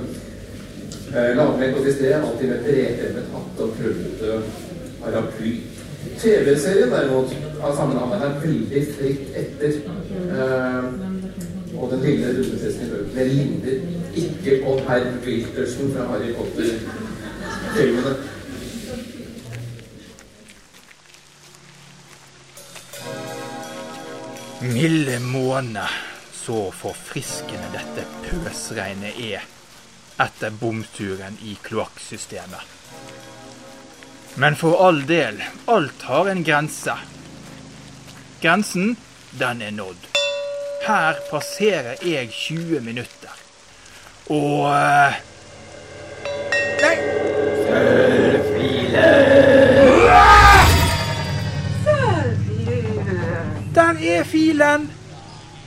Eh, 1.11 1.31
Lavmælt 1.37 1.77
og 1.77 1.85
distré, 1.85 2.13
alltid 2.15 2.47
med 2.47 2.61
bredemmet 2.63 3.33
hatt 3.33 3.59
og 3.65 3.73
krøllete 3.79 4.37
paraply. 5.01 5.51
TV-serien 6.19 6.91
derimot 6.91 7.35
av 7.59 7.75
samme 7.75 7.97
navn 7.97 8.15
er 8.15 8.39
veldig 8.45 8.85
fritt 8.95 9.35
etter. 9.41 9.75
Eh, 10.23 10.87
og 11.77 11.91
den 11.91 12.05
lille 12.05 12.31
rundepresten 12.37 12.87
i 12.87 12.91
bøkene 12.93 13.27
ligner 13.33 13.75
ikke 14.23 14.59
på 14.63 14.77
herr 14.87 15.09
Wiltersen 15.25 15.91
fra 15.91 16.07
Harry 16.13 16.31
Potter-filmene. 16.37 18.15
Milde 24.63 25.19
måne, 25.19 25.84
så 26.32 26.69
forfriskende 26.71 27.67
dette 27.73 28.06
pøsregnet 28.23 29.17
er 29.19 29.41
etter 30.23 30.54
bomturen 30.56 31.36
i 31.43 31.58
kloakksystemet. 31.65 32.63
Men 34.39 34.56
for 34.56 34.80
all 34.86 35.02
del, 35.10 35.41
alt 35.67 36.06
har 36.08 36.32
en 36.32 36.45
grense. 36.47 36.95
Grensen, 38.39 38.95
den 39.36 39.65
er 39.67 39.76
nådd. 39.76 40.08
Her 40.88 41.19
passerer 41.28 41.99
jeg 41.99 42.32
20 42.32 42.80
minutter. 42.88 43.36
Og 44.32 44.71
er 54.09 54.23
filen! 54.23 54.91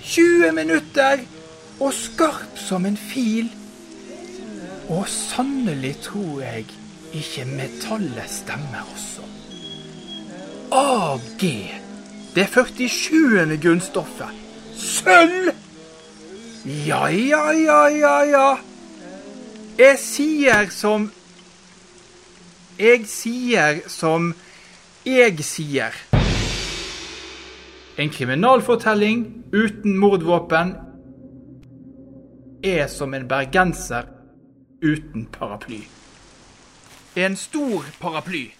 20 0.07 0.53
minutter, 0.53 1.19
og 1.81 1.95
skarp 1.95 2.59
som 2.59 2.87
en 2.87 2.97
fil. 2.97 3.51
Og 4.89 5.09
sannelig 5.09 5.97
tror 6.03 6.41
jeg 6.41 6.67
ikke 7.13 7.45
metallet 7.45 8.31
stemmer 8.31 8.87
også. 8.95 9.23
AG. 10.73 11.43
Det 12.35 12.49
47. 12.55 13.59
grunnstoffet. 13.63 14.29
Sølv! 14.77 15.51
Ja, 16.67 17.07
ja, 17.07 17.51
ja, 17.51 17.85
ja, 17.87 18.19
ja. 18.23 18.57
Jeg 19.79 19.99
sier 20.01 20.71
som 20.71 21.13
Jeg 22.79 23.07
sier 23.09 23.81
som 23.89 24.35
jeg 25.07 25.45
sier. 25.45 25.95
En 27.97 28.11
kriminalfortelling 28.13 29.45
uten 29.53 29.97
mordvåpen 29.97 30.75
er 32.65 32.87
som 32.93 33.15
en 33.15 33.25
bergenser 33.29 34.05
uten 34.85 35.25
paraply. 35.33 35.81
En 37.17 37.37
stor 37.37 37.87
paraply. 38.01 38.51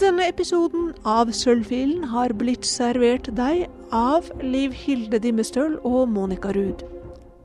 Denne 0.00 0.26
episoden 0.26 0.90
av 1.06 1.30
Sølvfilen 1.30 2.08
har 2.10 2.34
blitt 2.34 2.66
servert 2.66 3.30
deg 3.38 3.68
av 3.94 4.26
Liv 4.42 4.74
Hilde 4.74 5.20
Dimmestøl 5.22 5.76
og 5.86 6.08
Monica 6.10 6.50
Ruud. 6.56 6.82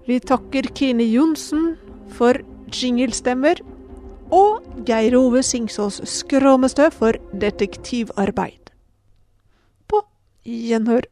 Vi 0.10 0.18
takker 0.26 0.72
Kine 0.74 1.06
Johnsen 1.06 1.76
for 2.18 2.42
jinglestemmer, 2.74 3.62
og 4.32 4.86
Geir 4.86 5.18
Ove 5.18 5.44
Singsås 5.44 6.02
Skråmestø 6.10 6.90
for 6.94 7.18
detektivarbeid. 7.42 8.72
På 9.88 10.04
gjenhør. 10.46 11.08